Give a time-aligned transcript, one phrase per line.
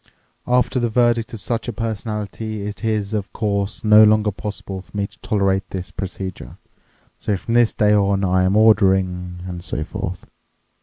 [0.47, 4.97] After the verdict of such a personality it is, of course, no longer possible for
[4.97, 6.57] me to tolerate this procedure.
[7.19, 9.41] So from this day on I am ordering...
[9.47, 10.25] and so forth.